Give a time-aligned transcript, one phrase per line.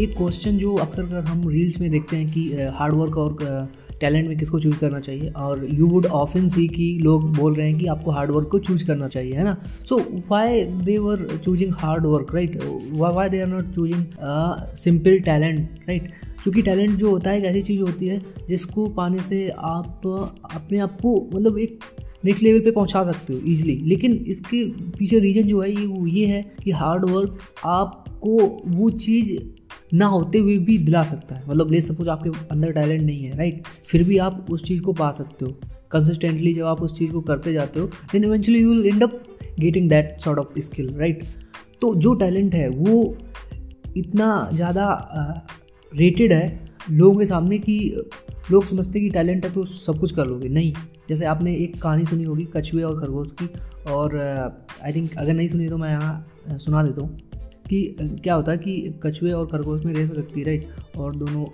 [0.00, 2.42] एक क्वेश्चन जो अक्सर कर हम रील्स में देखते हैं कि
[2.74, 3.36] हार्डवर्क और
[4.00, 7.70] टैलेंट में किसको चूज़ करना चाहिए, और यू वुड ऑफन सी कि लोग बोल रहे
[7.70, 9.56] हैं कि आपको हार्ड वर्क को चूज़ करना चाहिए, है ना?
[9.88, 9.98] So
[10.30, 12.58] why they were choosing hard work right
[12.92, 14.04] why they are not choosing
[14.76, 19.22] simple talent right क्योंकि टैलेंट जो होता है एक ऐसी चीज़ होती है जिसको पाने
[19.22, 20.06] से आप,
[20.54, 21.78] अपने आप को मतलब एक
[22.24, 24.64] नेक्स्ट लेवल पे पहुँचा सकते हो इजीली लेकिन इसके
[24.98, 29.38] पीछे रीज़न जो है ये, वो ये है कि हार्ड वर्क आपको वो चीज़
[29.90, 33.36] ना होते हुए भी दिला सकता है। मतलब ले सपोज़ आपके अंदर टैलेंट नहीं है
[33.38, 35.52] राइट फिर भी आप उस चीज़ को पा सकते हो।
[35.92, 39.22] कंसिस्टेंटली जब आप उस चीज़ को करते जाते हो then eventually you will end up
[39.60, 41.24] getting that sort of skill right
[41.82, 43.16] तो जो टैलेंट है, वो
[43.96, 45.44] इतना ज़्यादा
[45.92, 47.78] रेटेड है लोगों के सामने कि
[48.50, 50.72] लोग समझते कि टैलेंट है तो सब कुछ कर लोगे। नहीं।
[51.08, 53.48] जैसे आपने एक कहानी सुनी होगी, कछुए और खरगोश की,
[53.88, 54.16] और
[54.84, 57.18] आई थिंक अगर नहीं सुनी तो मैं यहाँ सुना देता हूँ।
[57.68, 61.46] कि क्या होता है कि कछुए और खरगोश में रेस लगती है राइट और दोनों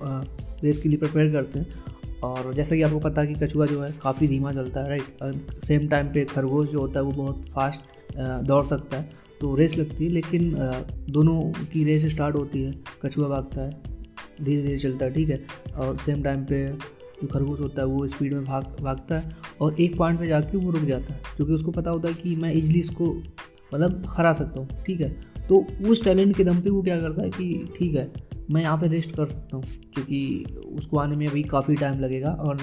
[0.64, 3.82] रेस के लिए प्रिपेयर करते हैं। और जैसा कि आपको पता है कि कछुआ जो
[3.82, 7.44] है काफ़ी धीमा चलता है राइट सेम टाइम पे खरगोश जो होता है वो बहुत
[7.54, 10.52] फास्ट दौड़ सकता है तो रेस लगती है। लेकिन
[11.10, 11.40] दोनों
[11.72, 13.70] की रेस स्टार्ट होती है, कछुआ भागता है
[14.42, 15.40] धीरे धीरे चलता है, ठीक है?
[15.76, 16.66] और सेम टाइम पे
[17.22, 20.56] जो खरगोश होता है वो स्पीड में भाग, भागता है और एक पॉइंट पे जाके
[20.56, 23.14] वो रुक जाता है, क्योंकि उसको पता होता है कि मैं इजली इसको
[23.74, 25.10] मतलब हरा सकता हूँ, ठीक है?
[25.48, 28.12] तो उस टैलेंट के दम पे वो क्या करता है कि ठीक है
[28.50, 30.44] मैं यहाँ पे रेस्ट कर सकता हूँ क्योंकि
[30.76, 32.58] उसको आने में अभी काफ़ी टाइम लगेगा और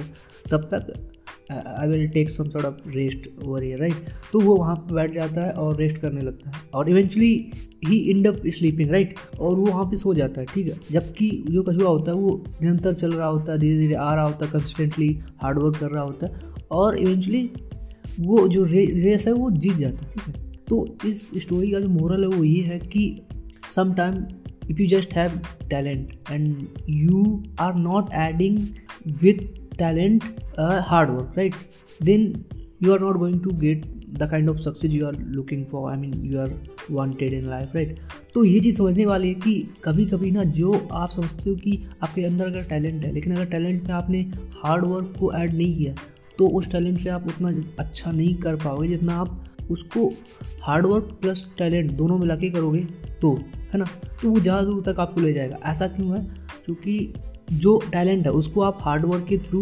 [0.51, 1.11] तब तक
[1.51, 3.93] I will take some sort of rest over year right
[4.33, 7.51] तो वो वहाँ पर बैठ जाता है और रेस्ट करने लगता है। और eventually
[7.87, 10.79] he end up sleeping right और वो वहाँ पे सो जाता है ठीक है?
[10.91, 14.25] जबकि जो कछुआ होता है वो निरंतर चल रहा होता है धीरे धीरे आ रहा
[14.25, 16.39] होता है कंसिस्टेंटली हार्डवर्क कर रहा होता है
[16.71, 17.51] और इवेंचुअली
[18.19, 20.38] वो जो रे, रेस है वो जीत जाता है ठीक है?
[20.69, 23.21] तो इस स्टोरी का जो मोरल है वो ये है कि
[23.75, 24.25] some time
[24.69, 25.39] if you just have
[25.69, 28.59] talent and you are not adding
[29.21, 29.45] with
[29.77, 30.23] talent
[30.59, 31.55] hard work right
[32.03, 32.33] then
[32.83, 35.97] you are not going to get the kind of success you are looking for I
[35.97, 36.53] mean you are
[36.91, 37.99] wanted in life right
[38.33, 41.79] तो ये चीज़ समझने वाली है कि कभी कभी ना जो आप समझते हो कि
[42.03, 44.21] आपके अंदर अगर टैलेंट है, लेकिन अगर टैलेंट में आपने
[44.63, 45.93] हार्ड वर्क को ऐड नहीं किया
[46.37, 50.07] तो उस टैलेंट से आप उतना अच्छा नहीं कर पाओगे जितना आप उसको
[50.63, 52.81] हार्डवर्क प्लस टैलेंट दोनों मिला के करोगे
[53.21, 53.35] तो
[53.73, 53.85] है ना?
[54.21, 56.23] तो वो ज़्यादा दूर तक आपको ले जाएगा। ऐसा क्यों है?
[56.65, 57.13] क्योंकि
[57.51, 59.61] जो टैलेंट है, उसको आप हार्डवर्क के थ्रू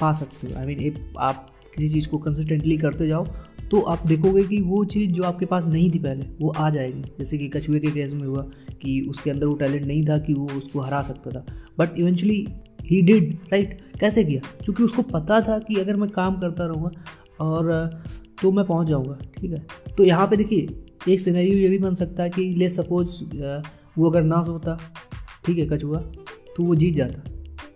[0.00, 3.26] पा सकते हो। आई मीन आप किसी चीज़ को कंसिस्टेंटली करते जाओ
[3.70, 7.02] तो आप देखोगे कि वो चीज़ जो आपके पास नहीं थी पहले, वो आ जाएगी।
[7.18, 8.42] जैसे कि कछुए के केस में हुआ
[8.82, 11.44] कि उसके अंदर वो टैलेंट नहीं था कि वो उसको हरा सकता था।
[11.78, 12.46] But eventually
[12.82, 14.40] he did right कैसे किया?
[14.64, 16.90] क्योंकि उसको पता था कि अगर मैं काम करता रहूँगा
[17.40, 17.70] और
[18.42, 19.66] तो मैं पहुँच जाऊँगा, ठीक है?
[19.96, 20.68] तो यहाँ पे देखिए,
[21.08, 23.22] एक सिनेरियो ये भी बन सकता है कि ले सपोज़
[23.98, 24.78] वो अगर ना सोता,
[25.46, 25.98] ठीक है, कछुआ
[26.56, 27.30] तो वो जीत जाता।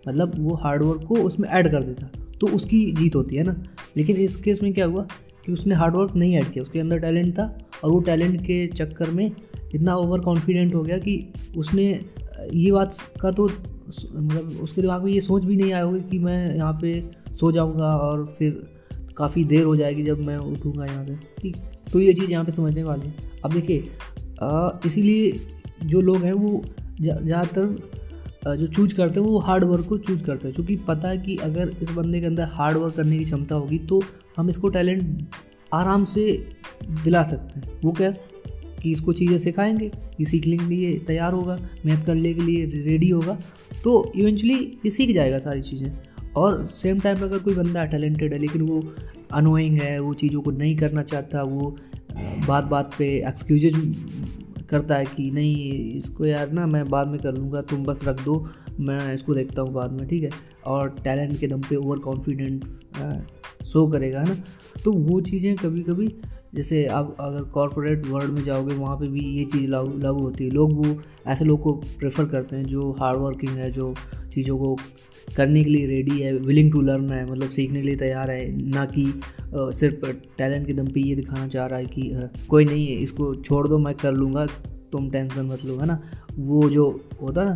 [0.07, 3.55] मतलब वो हार्डवर्क को उसमें ऐड कर देता तो उसकी जीत होती, है ना?
[3.97, 5.05] लेकिन इस केस में क्या हुआ
[5.45, 9.09] कि उसने हार्डवर्क नहीं ऐड किया, उसके अंदर टैलेंट था और वो टैलेंट के चक्कर
[9.09, 9.31] में
[9.75, 11.85] इतना ओवर कॉन्फिडेंट हो गया कि उसने
[12.53, 16.19] ये बात का तो मतलब उसके दिमाग में ये सोच भी नहीं आया होगा कि
[16.19, 17.03] मैं यहाँ पे
[17.39, 18.76] सो जाऊँगा और फिर
[19.17, 21.55] काफ़ी देर हो जाएगी जब मैं उठूँगा यहाँ से। ठीक
[21.93, 23.13] तो ये चीज़ यहाँ पे समझने वाली है।
[23.45, 23.77] अब देखिए
[24.87, 25.39] इसीलिए
[25.83, 26.61] जो लोग हैं वो
[27.01, 31.17] ज़्यादातर जो चूज़ करते हैं वो हार्ड वर्क को चूज़ करते हैं। क्योंकि पता है
[31.17, 34.01] कि अगर इस बंदे के अंदर हार्ड वर्क करने की क्षमता होगी तो
[34.37, 35.35] हम इसको टैलेंट
[35.73, 36.31] आराम से
[37.03, 38.35] दिला सकते हैं। वो कैसे
[38.81, 39.85] कि इसको चीज़ें सिखाएँगे,
[40.19, 43.37] ये सीखने के लिए तैयार होगा, मेहनत करने के लिए रेडी होगा
[43.83, 45.91] तो इवेंचुअली ये सीख जाएगा सारी चीज़ें।
[46.37, 48.81] और सेम टाइम अगर कोई बंदा टैलेंटेड है, लेकिन वो
[49.33, 51.75] अनोइंग है, वो चीज़ों को नहीं करना चाहता, वो
[52.47, 53.75] बात बात पे एक्सक्यूजेज
[54.69, 55.55] करता है कि नहीं,
[55.91, 58.47] इसको यार ना मैं बाद में कर लूँगा, तुम बस रख दो,
[58.79, 60.29] मैं इसको देखता हूँ बाद में, ठीक है?
[60.65, 62.65] और टैलेंट के दम पे ओवर कॉन्फिडेंट
[63.65, 64.35] शो करेगा, है ना?
[64.83, 66.15] तो वो चीज़ें कभी कभी
[66.55, 70.43] जैसे आप अगर कॉरपोरेट वर्ल्ड में जाओगे, वहाँ पे भी ये चीज़ लागू लागू होती
[70.43, 70.95] है। लोग वो,
[71.27, 73.93] ऐसे लोग को प्रेफर करते हैं जो हार्ड वर्किंग है, जो
[74.37, 74.75] चीज़ों को
[75.35, 78.69] करने के लिए रेडी है विलिंग टू लर्न है मतलब सीखने के लिए तैयार है,
[78.69, 79.05] ना कि
[79.53, 80.05] सिर्फ़
[80.37, 83.67] टैलेंट के दम पे ये दिखाना चाह रहा है कि कोई नहीं है, इसको छोड़
[83.67, 84.45] दो, मैं कर लूँगा,
[84.91, 85.99] तुम टेंशन मत लो, है ना?
[86.31, 86.89] वो जो
[87.21, 87.55] होता है ना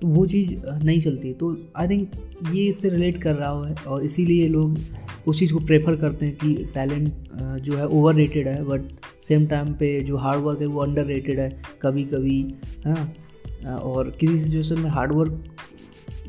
[0.00, 2.10] तो वो चीज़ नहीं चलती। तो आई थिंक
[2.52, 4.78] ये इससे रिलेट कर रहा है और इसीलिए लोग
[5.26, 7.08] उस चीज़ को प्रेफर करते हैं कि टैलेंट
[7.60, 8.80] जो है ओवर रेटेड है बट
[9.22, 11.48] सेम टाइम पे जो हार्ड वर्क है वो अंडर रेटेड है
[11.82, 12.40] कभी कभी
[12.86, 13.74] है ना?
[13.74, 15.44] और किसी सिचुएशन में हार्ड वर्क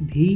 [0.01, 0.29] भी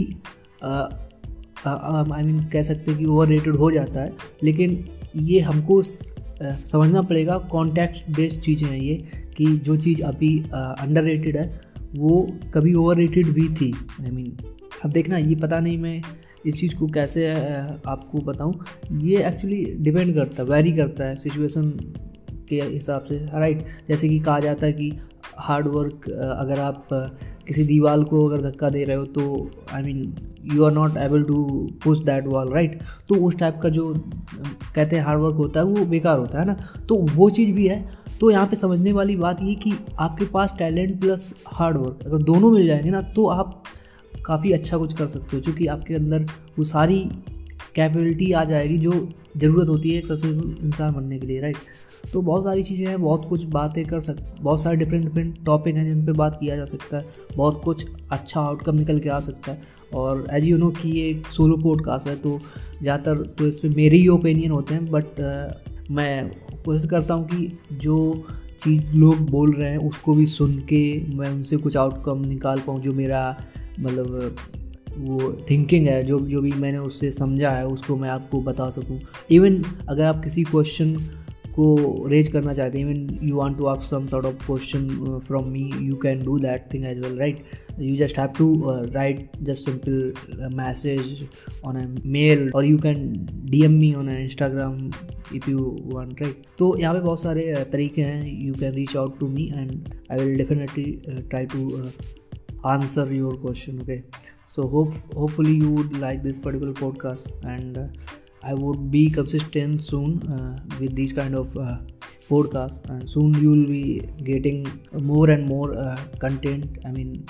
[1.66, 4.14] आई मीन कह सकते हैं कि ओवर रेटेड हो जाता है
[4.44, 4.86] लेकिन
[5.16, 8.96] ये हमको समझना पड़ेगा कॉन्टेक्स्ट बेस्ड चीज़ें हैं ये
[9.38, 11.62] कि जो चीज़ अभी अंडर रेटेड है
[11.96, 13.72] वो कभी ओवर रेटेड भी थी।
[14.02, 14.46] आई I मीन mean,
[14.86, 16.02] अब देखना ये पता नहीं मैं
[16.46, 17.28] इस चीज़ को कैसे
[17.88, 18.54] आपको बताऊँ।
[19.02, 21.70] ये एक्चुअली डिपेंड करता है वेरी करता है सिचुएशन
[22.50, 24.92] के हिसाब से राइट जैसे कि कहा जाता है कि
[25.42, 26.88] हार्ड वर्क अगर आप
[27.48, 30.14] किसी दीवार को अगर धक्का दे रहे हो तो I mean
[30.54, 31.44] you are not able to
[31.84, 32.80] push that wall right
[33.10, 33.94] तो उस टाइप का जो
[34.76, 36.56] कहते हैं हार्ड वर्क होता है, वो बेकार होता है ना?
[36.90, 40.54] तो वो चीज़ भी है। तो यहाँ पे समझने वाली बात ये कि आपके पास
[40.58, 43.64] टैलेंट प्लस हार्ड वर्क अगर दोनों मिल जाएँगे ना तो आप
[44.26, 46.26] काफ़ी अच्छा कुछ कर सकते हो, क्योंकि आपके अंदर
[46.60, 47.00] वो सारी
[47.76, 48.92] कैपेबिलिटी आ जाएगी जो
[49.38, 51.58] ज़रूरत होती है एक सक्सेसफुल इंसान बनने के लिए राइट
[52.14, 55.76] तो बहुत सारी चीज़ें हैं बहुत कुछ बातें कर सक बहुत सारे डिफरेंट डिफरेंट टॉपिक
[55.76, 57.06] हैं जिन पर बात किया जा सकता है
[57.36, 59.62] बहुत कुछ अच्छा आउटकम निकल के आ सकता है।
[59.94, 62.40] और एज यू नो कि ये एक सोलो पॉडकास्ट है तो
[62.82, 66.32] ज़्यादातर तो इस पर मेरे ही ओपिनियन होते हैं बट uh, मैं
[66.66, 68.26] कोशिश करता हूँ कि जो
[68.64, 72.82] चीज़ लोग बोल रहे हैं उसको भी सुन के मैं उनसे कुछ आउटकम निकाल पाऊँ
[72.82, 73.38] जो मेरा
[73.80, 74.36] मतलब
[74.98, 79.00] वो थिंकिंग है जो जो भी मैंने उससे समझा है उसको मैं आपको बता सकूँ।
[79.32, 80.96] इवन अगर आप किसी क्वेश्चन
[81.56, 84.88] को रेज करना चाहते हैं even you want to ask some sort of question
[85.28, 87.44] from me you can do that thing as well right
[87.78, 91.28] you just have to uh, write just simple uh, message
[91.64, 91.86] on a
[92.16, 93.00] mail or you can
[93.52, 94.94] dm me on instagram
[95.32, 95.60] if you
[95.94, 96.36] want right?
[96.58, 99.72] तो यहाँ पे बहुत सारे uh, तरीके हैं you can reach out to me and
[100.12, 101.70] I will definitely try to
[102.64, 104.04] answer your question okay?
[104.54, 107.88] So hope hopefully you would like this particular podcast and uh,
[108.44, 111.78] I would be consistent soon uh, with these kind of uh,
[112.28, 116.80] podcasts, and soon you will be getting more and more uh, content.
[116.86, 117.26] I mean,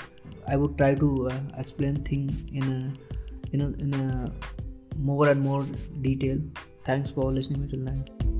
[0.47, 2.81] I would try to uh, explain things in a
[3.53, 4.31] in a in a
[4.97, 5.65] more and more
[6.01, 6.37] detail.
[6.85, 8.30] Thanks for listening till now.